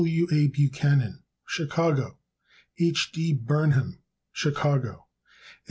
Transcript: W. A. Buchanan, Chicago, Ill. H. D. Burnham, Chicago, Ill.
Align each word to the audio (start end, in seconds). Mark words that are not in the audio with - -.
W. 0.03 0.27
A. 0.31 0.47
Buchanan, 0.47 1.21
Chicago, 1.45 2.17
Ill. 2.79 2.87
H. 2.87 3.11
D. 3.13 3.33
Burnham, 3.33 3.99
Chicago, 4.31 4.93
Ill. 5.57 5.59